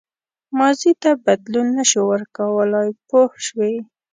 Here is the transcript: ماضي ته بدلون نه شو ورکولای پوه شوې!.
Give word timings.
ماضي 0.57 0.91
ته 1.01 1.09
بدلون 1.25 1.67
نه 1.77 1.83
شو 1.91 2.01
ورکولای 2.11 2.89
پوه 3.07 3.31
شوې!. 3.45 3.73